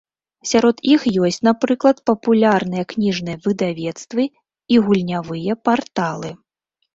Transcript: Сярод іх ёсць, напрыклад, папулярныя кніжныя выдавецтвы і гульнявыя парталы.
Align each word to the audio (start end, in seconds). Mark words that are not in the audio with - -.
Сярод 0.51 0.77
іх 0.93 1.01
ёсць, 1.27 1.35
напрыклад, 1.47 1.97
папулярныя 2.11 2.83
кніжныя 2.95 3.37
выдавецтвы 3.45 4.23
і 4.31 4.75
гульнявыя 4.89 5.53
парталы. 5.71 6.35